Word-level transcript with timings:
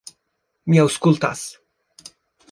Mi 0.71 0.79
aŭskultas... 0.83 1.43